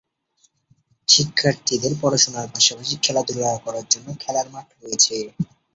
[1.07, 5.15] শিক্ষার্থীদের পড়াশোনার পাশাপাশি খেলাধুলা করার জন্য খেলার মাঠ রয়েছে।